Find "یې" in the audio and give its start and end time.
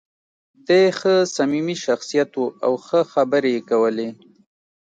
3.55-3.61